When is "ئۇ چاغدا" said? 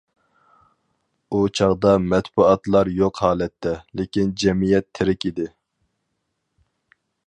1.31-1.91